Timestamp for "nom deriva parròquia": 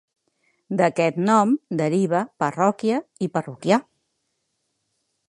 1.27-3.03